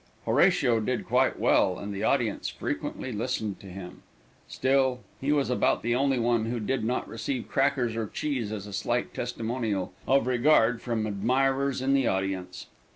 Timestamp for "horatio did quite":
0.25-1.37